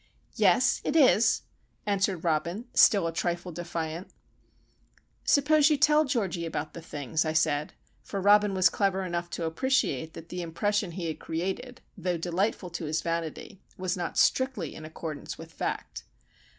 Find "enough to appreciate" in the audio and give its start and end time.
9.03-10.13